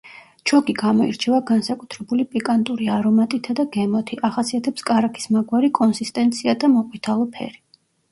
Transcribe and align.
ჩოგი 0.49 0.73
გამოირჩევა 0.77 1.41
განსაკუთრებული 1.49 2.23
პიკანტური 2.31 2.87
არომატითა 2.93 3.55
და 3.59 3.65
გემოთი, 3.75 4.17
ახასიათებს 4.31 4.87
კარაქის 4.91 5.29
მაგვარი 5.37 5.71
კონსისტენცია 5.81 6.57
და 6.65 6.71
მოყვითალო 6.73 7.29
ფერი. 7.37 7.61